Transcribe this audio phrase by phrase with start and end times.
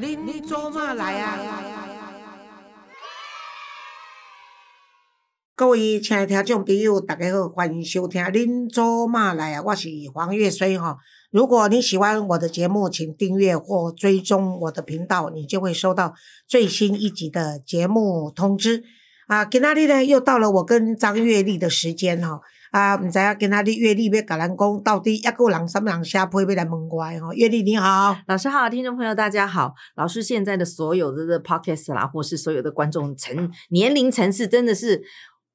[0.00, 1.36] 恁做嘛来啊？
[5.56, 10.98] 各位亲爱的听众朋友，大家好，欢迎收听《恁做嘛来啊》，我是黄月水哈。
[11.32, 16.14] 如果你喜欢我的节目，请订阅或追踪我的频道，你就会收到
[16.46, 18.84] 最新一集的节目通知。
[19.26, 22.40] 啊，今仔日呢又到了我跟张月丽的时间哈。
[22.70, 27.32] 啊，唔知影今仔日月丽要甲咱讲，到底抑个人什么人写批要来问我吼？
[27.32, 29.72] 月丽你好，老师好，听众朋友大家好。
[29.96, 35.02] 老师现在的所有的的 podcast 啦，或是所有的观众层年龄层次，真的是。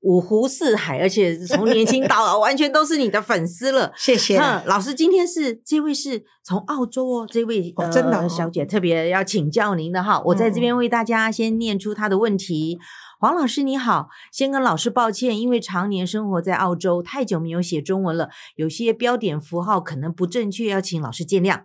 [0.06, 3.90] 五湖四海，而且从年轻到老，完全都是你的粉丝了。
[3.96, 4.94] 谢谢老师。
[4.94, 10.22] 今天是这位是从澳洲哦，这位真的小姐特别要请教您的哈。
[10.26, 12.78] 我在这边为大家先念出她的问题。
[13.24, 21.62] 黄老师你好，先跟老师抱歉，因为常年生活在澳洲，太久没有写中文了，有些标点符号可能不正确，要请老师见谅。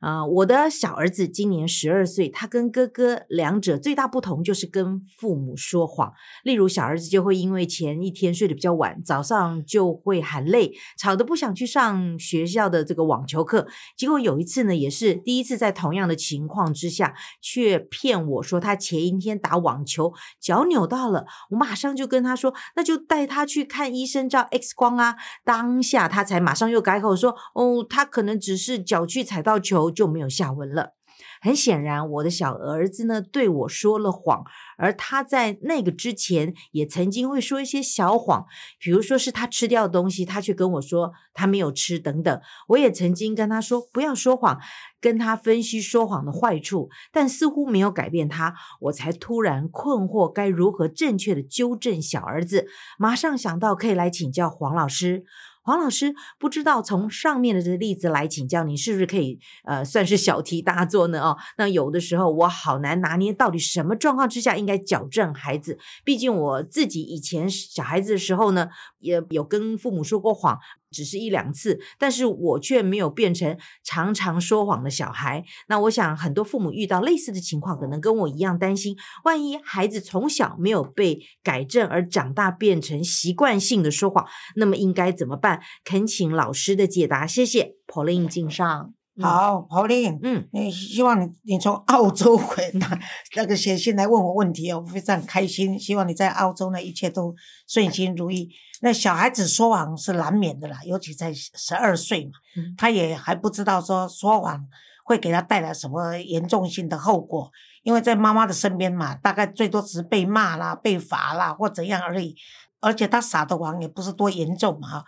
[0.00, 6.10] 啊，我的小儿子今年十二岁，他跟哥哥两者最大不同就是跟父母说谎。
[6.42, 13.68] 例如，小儿子就会因为前一天睡得比较晚，早上就会喊累，吵得不想去上学校的这个网球课。
[13.94, 21.26] 结果有一次呢，也是第一次在同样的情况之下，却骗我说他前一天打网球脚扭到了。
[21.50, 25.16] 我马上就跟他说，那就带他去看医生照 X 光啊。
[25.44, 29.89] 当下他才马上又改口说，哦，他可能只是脚去踩到球。
[29.90, 30.94] 就没有下文了。
[31.42, 34.42] 很显然，我的小儿子呢对我说了谎，
[34.78, 38.46] 而他在那个之前也曾经会说一些小谎，
[38.78, 42.40] 比如说是他吃掉的东西，他却跟我说他没有吃等等。
[42.68, 44.58] 我也曾经跟他说不要说谎，
[45.00, 48.54] 跟他分析说谎的坏处，但似乎没有改变他。
[48.82, 52.66] 我才突然困惑，该如何正确的纠正小儿子？
[52.98, 55.24] 马上想到可以来请教黄老师。
[55.62, 61.20] 黄老师，不知道从上面的这个例子来请教你，是不是可以呃算是小题大做呢？
[61.20, 65.78] 哦，那有的时候我好难拿捏，到底什么状况之下应该矫正孩子？
[66.04, 68.68] 毕竟我自己以前小孩子的时候呢，
[68.98, 70.58] 也有跟父母说过谎。
[70.90, 75.44] 只是一两次，但是我却没有变成常常说谎的小孩。
[75.68, 85.60] 那我想，很多父母遇到类似的情况，可能跟我一样担心：万一孩子从小没有被改正，而长大变成习惯性的说谎，那么应该怎么办？
[85.84, 87.76] 恳请老师的解答，谢谢。
[87.86, 88.99] Pauline 敬上。
[89.20, 93.00] 好，Pauline，嗯，你希望你你从澳洲回来，
[93.36, 95.78] 那个写信来问我问题哦，我非常开心。
[95.78, 97.34] 希望你在澳洲呢一切都
[97.66, 98.48] 顺心如意。
[98.82, 102.32] 那小孩子说谎是难免的啦，尤其在十二岁嘛，
[102.76, 104.66] 他也还不知道说说谎
[105.04, 107.50] 会给他带来什么严重性的后果。
[107.82, 112.36] 因为在妈妈的身边嘛，大概最多只是被骂啦、被罚啦或怎样而已。
[112.80, 115.04] 而且他撒的谎也不是多严重嘛。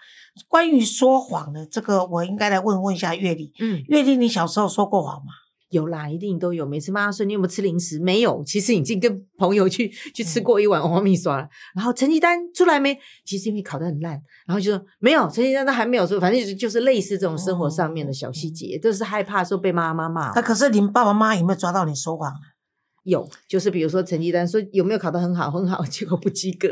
[0.48, 3.52] 关于说谎的这个，我应该来问问一下月丽。
[3.58, 5.32] 嗯，月丽，你小时候说过谎吗？
[5.70, 6.66] 有啦，一定都有。
[6.66, 8.44] 每次妈妈说你有没有吃零食，没有。
[8.44, 11.48] 其实已经跟朋友去去吃过一碗黄米刷了。
[11.74, 12.98] 然后成绩单出来没？
[13.24, 16.20] 其实因为考得很烂，然后就说没有成绩单都还没有说。
[16.20, 20.30] 反正就是类似这种生活上面的小细节，都是害怕说被妈妈骂。
[20.34, 22.30] 那可是你们爸爸妈妈有没有抓到你说谎？
[23.02, 26.68] 有，就是比如说成绩单说有没有考得很好，很好， 结果不及格。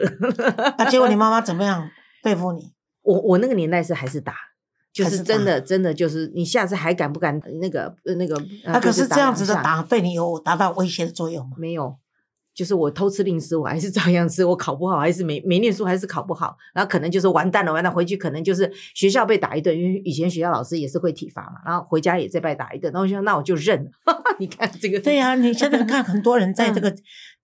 [0.78, 1.88] 那结果你妈妈怎么样
[2.22, 2.72] 对付你？
[3.02, 4.34] 我我那个年代是还是打。
[4.92, 8.36] 就是真的，真的就是你下次还敢不敢那个那个？
[8.64, 11.52] 那可是这样子的打对你有达到威胁的作用吗？
[11.56, 11.96] 没有。
[12.54, 14.44] 就是我偷吃零食，我还是照样吃。
[14.44, 16.56] 我考不好，还是没没念书，还是考不好。
[16.74, 21.60] 然后可能就是完蛋了，完蛋回去可能就是学校被打一顿，因为以前学校老师也是会体罚嘛。
[21.64, 22.92] 然后回家也再被打一顿。
[22.92, 23.90] 然后我说那我就认了。
[24.38, 26.94] 你看这个，对呀，你现在 看很多人在这个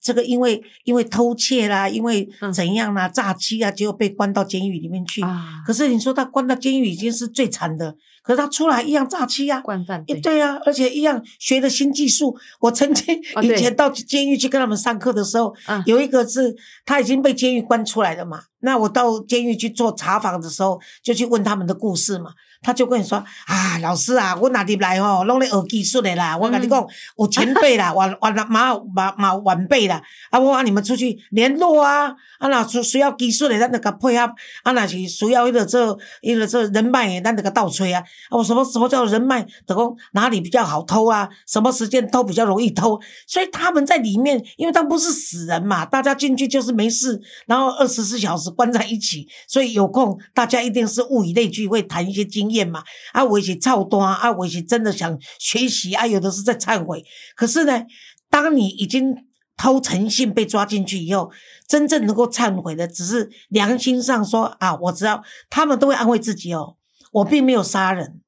[0.01, 5.23] 这个，因为因为偷窃啦，因为怎样啦，诈欺啊，结果被关到监狱里面去。
[5.67, 7.97] 可是你说他关到监狱已经是最惨的。
[8.23, 12.37] 可是他出来一样诈欺啊，惯犯对啊，而且一样学的新技术。
[12.59, 15.55] 我曾经以前到监狱去跟他们上课的时候，
[15.87, 16.53] 有一个是
[16.85, 18.41] 他已经被监狱关出来了嘛。
[18.61, 22.33] 那我到监狱去做查访的时候，就去问他们的故事嘛。
[22.63, 25.23] 他就跟你说啊，老师啊，我哪里来哦？
[25.27, 26.37] 弄咧学技术的啦。
[26.37, 30.03] 我跟你讲，我前辈啦，晚晚马马马晚辈啦。
[30.31, 32.07] 啊，我让你们出去联络啊，
[32.39, 34.27] 啊，那需需要技术的，咱就个配合；
[34.65, 38.03] 啊，那是需要一个这一个这人脉，咱就个倒吹啊。
[38.31, 39.47] 啊，我什么什么叫人脉？
[39.65, 41.29] 等讲哪里比较好偷啊？
[41.47, 42.99] 什么时间偷比较容易偷？
[43.29, 52.83] 所以他们在里面，因为他不是死人嘛，大家进去就是没事，然后二十四小时关在一起，所以有空大家一定是物以类聚，会谈一些经验嘛。
[53.13, 57.05] 啊，我一起操端啊，我一起真的想学习啊，有的是在忏悔。
[57.35, 57.83] 可是呢，
[58.31, 59.15] 当你已经
[59.57, 61.31] 偷诚信被抓进去以后，
[61.67, 66.77] 真正能够忏悔的，只是良心上说啊，我知道他们都会安慰自己哦。
[67.13, 68.21] 我并没有杀人，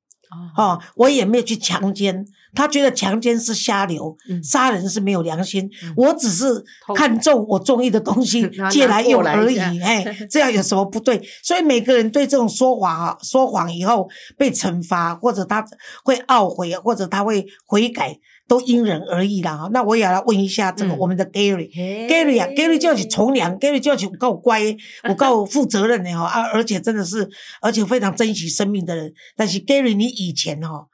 [0.57, 2.25] 哦，我也没有去强奸，
[2.55, 5.71] 他觉得强奸是下流，杀人是没有良心。
[5.97, 6.47] 我只是
[6.95, 11.21] 看中我中意的东西 借来用而已，哎， 这样有什么不对？
[11.43, 15.65] 所以每个人对这种说谎、说谎以后被惩罚，或者他
[16.05, 18.19] 会懊悔，或者他会悔改，
[18.49, 19.57] 都因人而异啦。
[19.57, 24.75] 哈，那我也要问一下这个我们的 Gary，Gary 啊，Gary 就要去从良，Gary 就要去够乖，
[25.09, 27.29] 我够负责任的哈啊，而且真的是，
[27.61, 29.13] 而且非常珍惜生命的人。
[29.37, 30.87] 但是 Gary，你以前哈，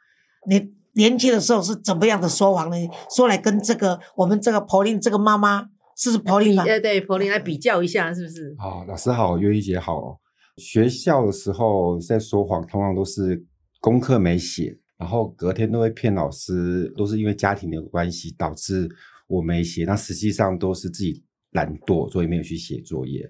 [0.48, 0.72] 你。
[0.94, 2.76] 年轻的时候是怎么样的说谎呢？
[3.14, 6.64] 说来跟这个我们这个 Pauline 这个妈妈是 Pauline 吗？
[6.64, 8.54] 呃，对，Pauline 来比较一下，是不是？
[8.58, 10.20] 好，老师好，月一姐好。
[10.56, 13.44] 学校的时候在说谎，通常都是
[13.80, 18.88] 功课没写，然后隔天都会骗老师，都是因为家庭的关系导致
[19.26, 19.84] 我没写。
[19.84, 23.28] 那实际上都是自己懒惰，所以没有去写作业。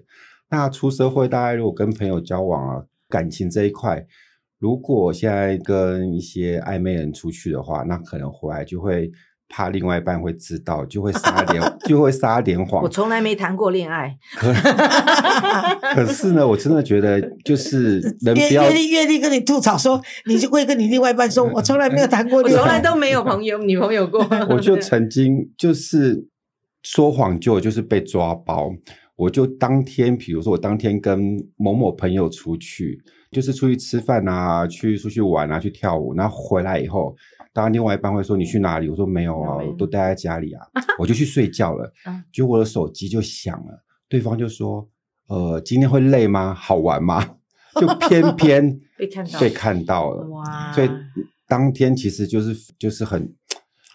[0.51, 4.05] 那出社会，大概如果跟朋友交往啊，感情这一块。
[4.65, 9.11] 如果现在跟一些暧昧人出去的话，那可能回来就会
[9.47, 12.81] 怕另外一半会知道，就会撒点 就会撒点谎。
[12.81, 14.17] 我从来没谈过恋爱，
[15.93, 24.27] 可是呢，我真的觉得就是 人不要阅历阅历跟你吐槽说，你就会跟你另外一半说，我从来没有谈过，我从来都没有 朋友女朋友过。
[24.49, 26.25] 我就曾经就是
[26.81, 28.71] 说谎，就就是被抓包。
[29.15, 32.99] 我就当天，比如说我当天跟某某朋友出去。
[33.35, 36.13] 就是出去吃饭啊，去出去玩啊，去跳舞。
[36.15, 37.13] 然后回来以后，
[37.51, 38.87] 当然另外一半会说你去哪里？
[38.87, 40.65] 我说没有啊，我都待在家里啊，
[40.97, 41.91] 我就去睡觉了。
[42.31, 44.87] 结果我的手机就响了，对方就说
[45.27, 46.53] ：“呃，今天会累吗？
[46.53, 47.35] 好玩吗？”
[47.77, 50.25] 就偏 偏被看到被看到了。
[50.29, 50.71] 哇！
[50.71, 50.89] 所以
[51.45, 53.35] 当天其实就是就是很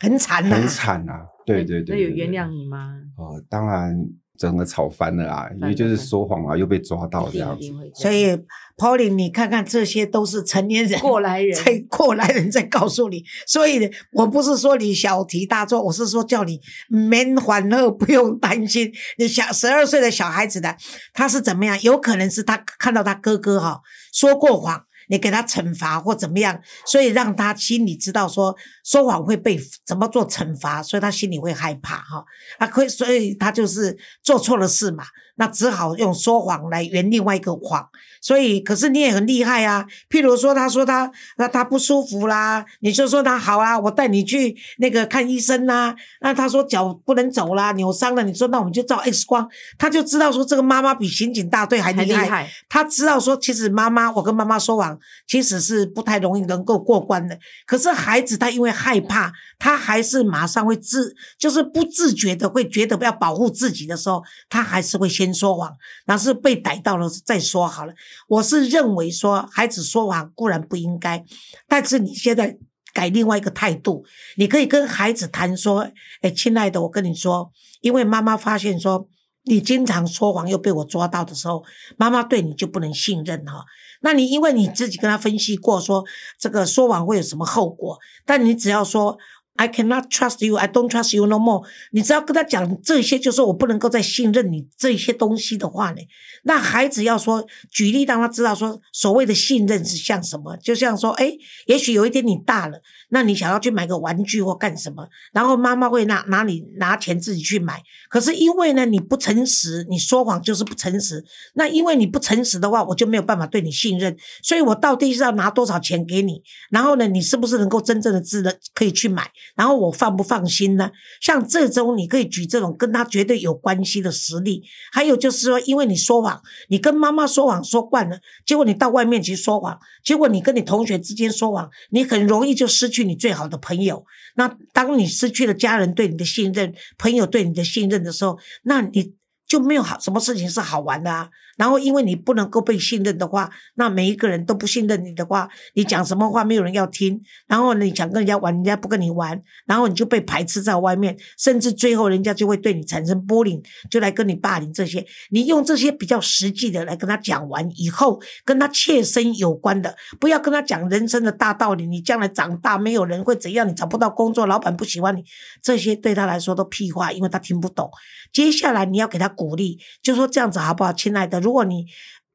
[0.00, 1.24] 很惨很惨啊！
[1.46, 2.94] 对对对，那有原谅你吗？
[3.16, 3.96] 呃，当然。
[4.40, 7.66] 整个吵翻了啊，因为就是说谎啊，又被抓到这样子。
[7.92, 8.34] 所以
[8.74, 13.22] ，Pauline，你看看，这些都是成年人过来人，在过来人在告诉你。
[13.46, 16.58] 所以，我不是说你小题大做，我是说叫你
[16.88, 18.90] 免欢乐，不用担心。
[19.18, 20.74] 你小十二岁的小孩子的，
[21.12, 21.78] 他是怎么样？
[21.82, 24.86] 有可能是他看到他哥哥哈说过谎。
[25.10, 32.24] 你给他惩罚或怎么样，所以让他心里知道说说谎会被怎么做惩罚，所以他心里会害怕哈。
[32.58, 35.04] 啊，可以，所以他就是做错了事嘛。
[35.36, 37.88] 那只好用说谎来圆另外一个谎，
[38.20, 39.86] 所以可是你也很厉害啊。
[40.10, 45.96] 譬如说，他说他那他不舒服啦，你就说他好啊，我带你去那个看医生啦。
[46.20, 49.48] 那他说脚不能走啦，扭伤了，你说那我们就照 X 光，
[49.78, 52.46] 他就知道说这个妈妈比刑警大队还厉害。
[52.68, 57.38] 他知道说其实妈妈，我跟妈妈说谎其实是不太容易能够过关的。
[57.66, 65.30] 可是孩子他因为害怕，他还是马上会自就是不自觉的会觉得要保护自己的时候，他还是会先。
[65.40, 65.74] 说谎，
[66.04, 67.94] 那是被逮到了再说好了。
[68.28, 71.24] 我是认为说，孩子说谎固然不应该，
[71.66, 72.58] 但是你现在
[72.92, 74.04] 改另外一个态度，
[74.36, 75.88] 你可以跟孩子谈说
[76.20, 77.50] ：“哎，亲爱的，我跟你说，
[77.80, 79.08] 因为妈妈发现说
[79.44, 81.64] 你经常说谎又被我抓到的时候，
[81.96, 83.64] 妈妈对你就不能信任哈。
[84.00, 86.04] 那你因为你自己跟他分析过说
[86.38, 89.18] 这个说完会有什么后果，但你只要说。”
[89.60, 90.56] I cannot trust you.
[90.56, 91.66] I don't trust you no more.
[91.90, 96.00] 你只要跟他讲这些，就说我不能够再信任你这些东西的话呢，
[96.44, 101.34] 那孩子要说举例让他知道说所谓的信任是像什么，就像说，哎，
[101.66, 119.30] 也许有一天你大了，那你想要去买个玩具或干什么，然后妈妈会拿拿你拿钱自己去买，可是因为呢你不诚实，你说谎就是不诚实，那因为你不诚实的话，我就没有办法对你信任，所以我到底是要拿多少钱给你，然后呢，你是不是能够真正的知的可以去买？
[119.54, 120.90] 然后我放不放心呢？
[121.20, 124.62] 像这种，你可以举这种跟他绝对有关系的实例。
[124.92, 134.04] 还有就是说，因为你说谎，你跟妈妈说谎说惯了，结果你到外面去说谎，结果你跟你同学之间说谎，你很容易就失去你最好的朋友。
[134.36, 139.14] 那当你失去了家人对你的信任，朋友对你的信任的时候，那你
[139.46, 141.28] 就没有好什么事情是好玩的啊。
[141.60, 147.20] 然后，因为你不能够被信任的话，那每一个人都不信任你的话，你讲什么话没有人要听。
[147.46, 155.04] 然后你想跟人家玩，人家不跟你玩，然后你就被排斥在外面，甚至最后人家就会对你产生玻璃，就来跟你霸凌这些。
[155.28, 161.86] 你用这些比较实际的来跟他讲完以后，跟他切身有关的，不要跟他讲人生的大道理。
[161.86, 165.22] 你将来长大没有人会怎样，你找不到工作，老板不喜欢你，
[165.60, 167.90] 这些对他来说都屁话，因为他听不懂。
[168.32, 171.38] 接下来你要给他鼓励，就说这样子好不好，亲爱的？
[171.49, 171.86] 如果你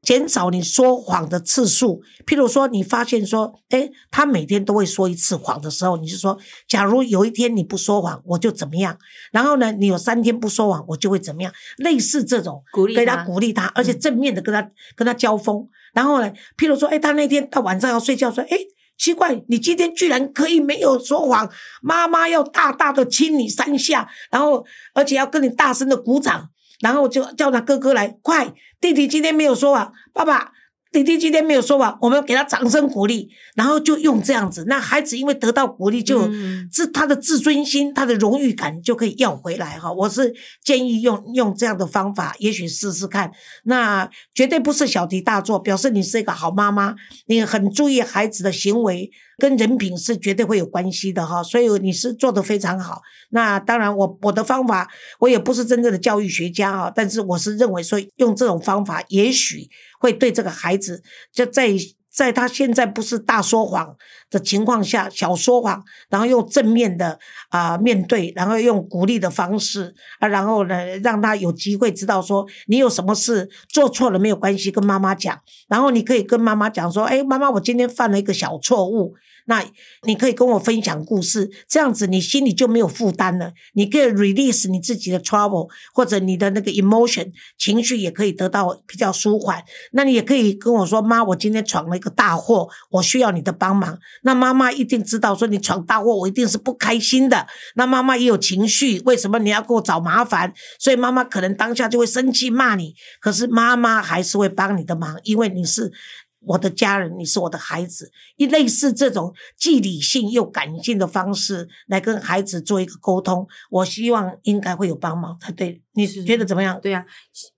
[0.02, 8.96] 减少你说谎的次数，譬如说你发现说，哎，他每天都会说一次谎的时候，你就说，假如有一天你不说谎，我就怎么样？
[9.32, 11.52] 然后呢，你有三天不说谎，我就会怎么样？
[11.78, 15.66] 类似这种鼓励给他鼓励他，而且正面的跟他跟他交锋。
[15.92, 18.56] 然后呢，譬如说，哎，他那天到晚上要睡觉，说，哎。
[18.98, 26.48] 奇怪，你今天居然可以没有说谎，妈妈要大大的亲你三下，然后而且要跟你大声的鼓掌，
[26.80, 30.52] 然后就叫他哥哥来，快，弟弟今天没有说谎，爸爸。
[30.96, 34.64] 弟弟今天没有说完，我们给他掌声鼓励，然后就用这样子。
[34.66, 36.26] 那孩子因为得到鼓励，就
[36.70, 39.92] 自他的自尊心、他的荣誉感就可以要回来哈。
[39.92, 40.34] 我是
[40.64, 43.30] 建议用用这样的方法，也许试试看。
[43.64, 46.94] 那绝对不是小题大做，表示你是一个好妈妈，
[47.26, 49.10] 你很注意孩子的行为。
[49.38, 53.02] 跟人品是绝对会有关系的哈，所以你是做的非常好。
[53.32, 54.88] 那当然，我我的方法
[55.18, 59.68] 我也不是真正的教育学家啊，但是我是认为说用这种方法，也许
[60.00, 61.72] 会对这个孩子就在。
[62.16, 63.94] 在他现在不是大说谎
[64.30, 67.18] 的情况下，小说谎，然后用正面的
[67.50, 75.38] 啊面对，然后用鼓励的方式啊，然后呢，让他有机会知道说，你有什么事做错了没有关系，跟妈妈讲，
[75.68, 79.14] 然后你可以跟妈妈讲说，哎，妈妈，我今天犯了一个小错误。
[79.46, 79.64] 那
[80.02, 83.52] 你可以跟我分享故事，这样子你心里就没有负担了。
[83.74, 89.64] 你可以 release 你自己的 trouble，或者你的那个 emotion 情绪也可以得到比较舒缓。
[89.92, 97.46] 那你也可以跟我说：“妈，我今天闯了一个大祸，我需要你的帮忙。”那妈妈一定知道说你闯大祸，我一定是不开心的。
[97.76, 100.52] 那妈妈也有情绪，为什么你要给我找麻烦？
[100.78, 105.92] 所以妈妈可能当下就会生气骂你，可是妈妈还是会帮你的忙，因为你是。
[106.40, 115.82] 我的家人，你是我的孩子，以类似这种既理性又感性的方式来跟孩子做一个沟通，我希望应该会有帮忙才对。
[115.94, 116.78] 你是觉得怎么样？
[116.80, 117.04] 对呀，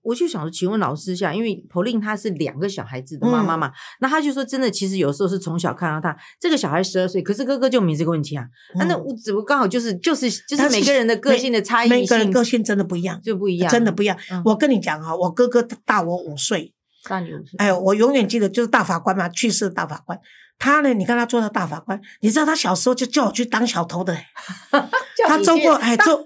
[0.01, 3.69] 我就想说，请问老师一下，因为 Pauline 她是两个小孩子的妈妈嘛，
[3.99, 8.47] 那他就说，真的，其实有时候是从小看到大，这个小孩十二岁，可是哥哥就没这个问题啊。
[8.75, 14.17] 那我只不过刚好就是就是就是每个人的个性的差异，每个人个性真的不一样，就不一样，真的不一样。
[14.45, 16.73] 我跟你讲啊，我哥哥大我五岁。
[17.57, 20.19] 哎，我永远记得，就是大法官嘛，去世的大法官。
[20.57, 20.93] 他呢？
[20.93, 24.17] 你看他做到大法官，你知道他小时候就叫我去当小偷的。
[25.27, 26.25] 他走过，哎，走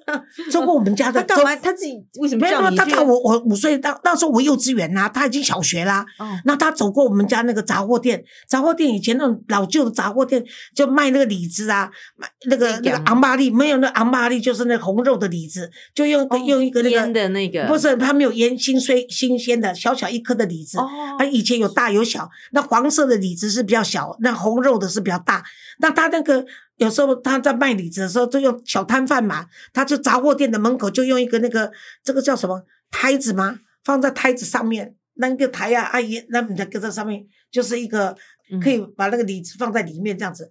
[0.51, 1.21] 走过我们家的。
[1.23, 1.55] 他干嘛？
[1.55, 2.41] 他自己为什么？
[2.41, 6.05] 没有，他他我我五岁，那那时候我幼稚园呐，他已经小学啦。
[6.19, 6.37] 哦。
[6.45, 10.43] 那他走过我们家那个杂货店，杂货店以前那种老旧的杂货店，
[10.75, 20.77] 就卖那个李子啊，卖那个那个昂巴利，没有那昂巴利，就是那红肉的李子，就用用一个那个的那个，不是他没有腌新鲜新鲜的，小小一颗的李子。
[20.77, 20.89] 哦。
[21.17, 24.15] 他以前有大有小，那黄色的李子是比较小。
[24.19, 25.43] 那红肉的是比较大，
[25.79, 26.45] 那他那个
[26.77, 31.71] 有时候他在卖李子的时候，就用小摊贩嘛，他就杂货店的门口就用一个那个
[32.03, 33.59] 这个叫什么台子吗？
[33.83, 38.17] 放在台子上面，那个台啊，阿姨，那你在搁在上面，就是一个
[38.61, 40.49] 可以把那个李子放在里面这样子。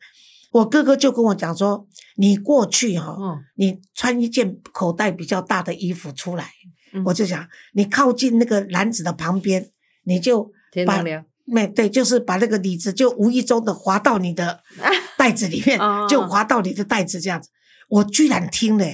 [0.53, 1.87] 我哥哥就跟我讲说，
[2.17, 3.17] 你过去哈，
[3.57, 6.51] 你穿一件口袋比较大的衣服出来，
[7.07, 9.71] 我就想你靠近那个篮子的旁边，
[10.05, 10.53] 你就
[10.87, 11.03] 把。
[11.53, 14.61] 没对，就是把那个李子就无意中的滑到你的
[15.19, 15.79] 袋子里面，
[16.09, 17.51] 就滑到你的袋子这样子。
[17.89, 18.87] 我居然听了，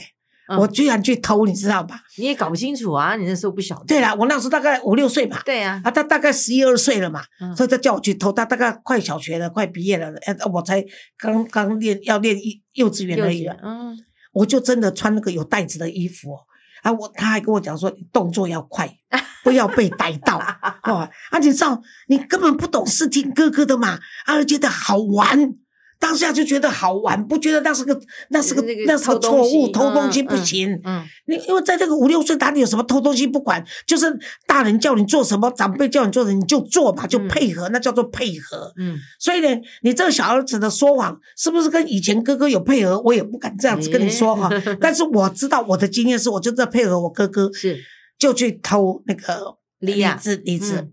[0.59, 2.01] 我居然去偷，你知道吧？
[2.17, 3.85] 你也搞不清楚啊，你那时候不晓得。
[3.87, 5.41] 对啦，我那时候大概五六岁嘛。
[5.45, 5.81] 对呀。
[5.85, 7.23] 啊，他大概十一二岁了嘛，
[7.57, 8.33] 所以他叫我去偷。
[8.33, 10.85] 他大概快小学了，快毕业了，哎，我才
[11.17, 13.47] 刚刚练要练幼幼稚园而已。
[13.63, 13.97] 嗯。
[14.33, 16.37] 我就真的穿那个有袋子的衣服。
[16.83, 18.97] 啊，我他还跟我讲说，动作要快，
[19.43, 20.39] 不要被 逮到，
[20.85, 25.55] 哦，啊，你知道，你根本不懂事听哥哥的嘛，啊觉得好玩。
[25.99, 28.01] 当下就觉得好玩，不觉得那是个
[28.31, 30.81] 那是个那是个错误，偷东西不行。
[30.85, 38.73] 嗯，你因为在这个五六岁哪里有什么偷东西不管，就是大人叫你做什么，长辈叫你做什么你就做嘛，就配合，那叫做配合。
[38.79, 39.49] 嗯，所以呢，
[39.83, 43.01] 你这个小儿子的说谎是不是跟以前哥哥有配合？
[43.01, 44.49] 我也不敢这样子跟你说哈。
[44.81, 47.79] 但是我知道我的经验是，我就在配合我哥哥，是
[48.19, 50.89] 就去偷那个李子李子，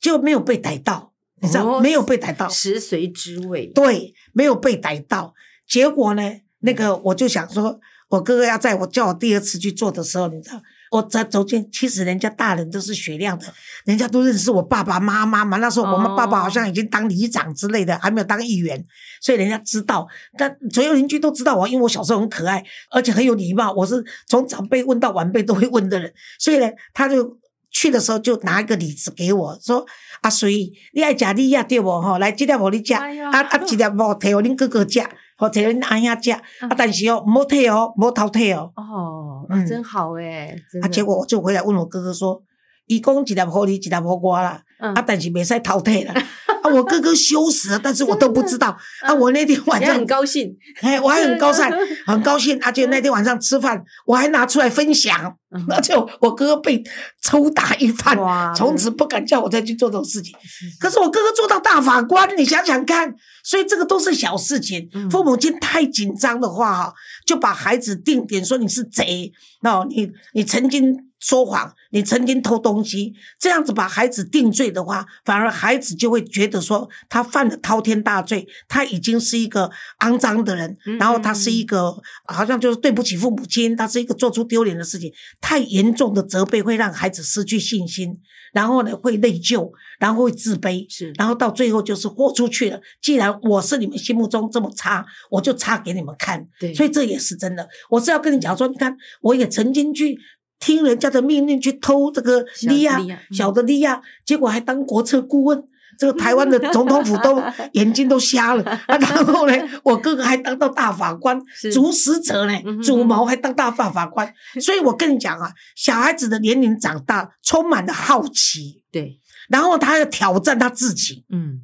[0.00, 1.11] 就没有被逮到。
[1.42, 3.66] 你知道没有被逮到，食髓知味。
[3.66, 5.34] 对，没有被逮到。
[5.66, 6.22] 结果呢，
[6.60, 7.80] 那个我就想说，
[8.10, 13.46] 我哥哥要在我叫我第二次去做的时候，你知道，我在走进，其实人家大人都是雪亮的，
[13.84, 15.56] 人家都认识我爸爸妈妈嘛。
[15.56, 18.84] 那时候我们爸爸好像已经当里长之类的，还没有当议员，
[19.20, 20.06] 所以人家知道。
[20.38, 23.72] 但所有邻居都知道我，因为我小时候很可爱，而且很有礼貌。
[23.72, 27.41] 我是从长辈问到晚辈都会问的人，所以呢，他就。
[27.82, 29.84] 去的时候就拿一个李子给我说
[30.22, 32.00] ：“阿水，你爱食你呀对不？
[32.00, 35.00] 吼，来这粒无你食，啊啊，这粒无摕互恁哥哥食，
[35.36, 36.30] 或摕恁阿兄食。
[36.30, 36.40] 啊，
[36.78, 38.70] 但是哦，莫退哦，莫偷退哦。
[38.76, 40.54] 哦，真好诶。
[40.80, 42.40] 啊，结果我就回来问我哥哥说：，
[42.86, 44.62] 伊讲一粒互你，一粒互我啦。
[44.78, 46.14] 啊，但是未使偷退啦。
[46.62, 48.76] 啊，我哥哥羞死了，但是我都不知道。
[49.02, 51.64] 啊，我那天晚上很高兴， 哎，我还很高兴，
[52.06, 52.58] 很高兴。
[52.62, 55.36] 而且那天晚上吃饭，我还拿出来分享。”
[55.68, 56.82] 而且我哥哥被
[57.22, 58.16] 抽打一番，
[58.56, 60.32] 从此不敢叫我再去做这种事情。
[60.80, 63.14] 可是我哥哥做到大法官，你想想看，
[63.44, 64.88] 所以这个都是小事情。
[65.10, 66.94] 父母亲太紧张的话，哈，
[67.26, 70.96] 就把孩子定点说你是贼，那你你曾经。
[71.22, 88.20] 说谎，你曾经偷东西，这样子把孩子定罪的话，反而孩子就会觉得说他犯了滔天大罪，他已经是一个肮脏的人，然后他是一个好像就是对不起父母亲，他是一个做出丢脸的事情，太严重的责备会让孩子失去信心，
[88.52, 92.78] 然后呢会内疚，然后会自卑，是，然后到最后就是豁出去了。
[93.00, 96.46] 既然我是你们心目中这么差，我就差给你们看。
[96.60, 97.66] 对，所以这也是真的。
[97.88, 100.18] 我是要跟你讲说，你看，我也曾经去。
[100.64, 102.96] 听人家的命令去偷这个利亚
[103.32, 105.60] 小的利亚，结果还当国策顾问，
[105.98, 108.62] 这个台湾的总统府都 眼睛都瞎了。
[108.86, 111.40] 然后呢，我哥哥还当到大法官，
[111.72, 114.32] 主使者呢，主谋还当大法法官。
[114.60, 119.18] 所以我跟你讲啊，小孩子的年龄长大，充满了好奇，对，
[119.48, 121.24] 然后他要挑战他自己。
[121.30, 121.60] 嗯，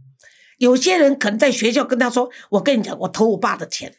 [0.58, 3.92] 有些人可能在学校跟他说：“我跟你讲，我偷我爸的钱。”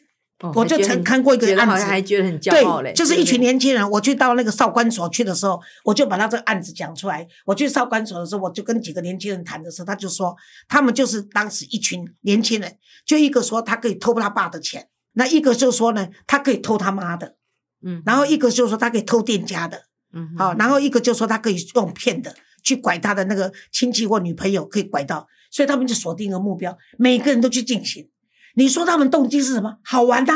[0.54, 2.92] 我就曾看过一个案子，还觉得很骄傲嘞。
[2.92, 7.26] 对，就是一群年轻人，我去到那个少管所去的时候，我就把他这个案子讲出来。
[7.44, 10.34] 我去少管所的时候，我就跟几个年轻人谈的时候，他就说，
[10.66, 17.36] 他们就是当时一群年轻人，就一个说他可以偷他爸的钱，那一个就说呢，他可以偷他妈的，
[17.84, 19.82] 嗯，然后一个就说他可以偷店家的，
[20.14, 28.08] 嗯，好，然后一个就说他可以用骗的去拐他的那个亲戚或女朋友，可以拐到，所以他们就锁定一个目标，每个人都去进行。
[28.56, 29.76] 你说他们动机是什么？
[29.84, 30.32] 好玩的，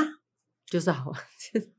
[0.70, 1.20] 就是好玩，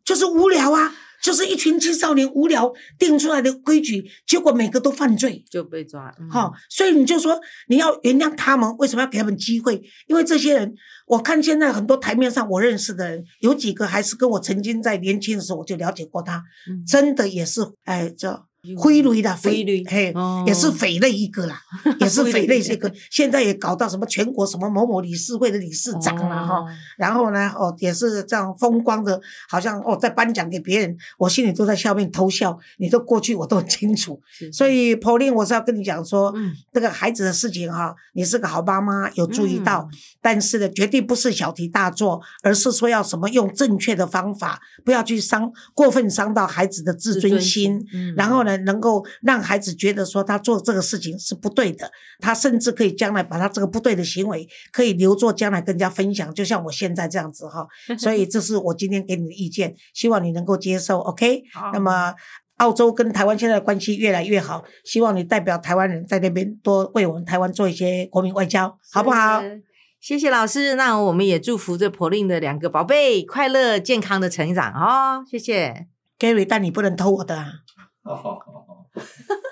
[0.04, 6.13] 就是无聊啊，就是一群青少年无聊定出来的规矩，结果每个都犯罪就被抓。
[6.30, 9.82] 好，所以你就说你要原谅他们，为什么要给他们机会？
[10.08, 10.74] 因为这些人，
[11.08, 16.44] 我看现在很多台面上我认识的人，有几个还是跟我曾经在年轻的时候我就了解过他，
[16.88, 18.46] 真的也是哎这。
[18.77, 20.13] 灰驴的匪嘿，
[20.45, 21.62] 也是匪类一个啦，
[22.00, 26.66] 也是匪类一个，现在也搞到什么全国什么某某理事会的理事长了哈。
[26.98, 32.57] 然后呢，哦，也是这样风光的，好像哦，在颁奖给别人，我心里都在下面偷笑。
[32.77, 34.20] 你都过去，我都很清楚。
[34.51, 36.33] 所以 Pauline，我是要跟你讲说，
[36.72, 39.87] 这个孩子的事情哈，你是个好妈妈，有注意到，
[40.22, 47.85] 但是呢，绝对不是小题大做，而是说要什么用正确的方法，不要去伤过分伤到孩子的自尊心。
[48.16, 48.54] 然后呢？
[48.57, 57.68] 能够让孩子觉得说他做这个事情是不对的，他甚至可以将来把他这个不对的行为可以留作将来跟人家分享，就像我现在这样子哈。
[58.00, 61.00] 所以这是我今天给你的意见，希望你能够接受。
[61.00, 62.13] OK，那么
[62.57, 69.41] 澳洲跟台湾现在的关系越来越好，希望你代表台湾人在那边多为我们台湾做一些国民外交，好不好？
[70.00, 75.25] 谢谢老师，那我们也祝福这 Pauline 的两个宝贝快乐健康的成长哦。
[75.29, 75.87] 谢谢
[76.20, 77.35] Gary，但你不能偷我的。
[77.35, 77.65] 啊。
[78.05, 78.51] ハハハ
[78.96, 79.45] ハ。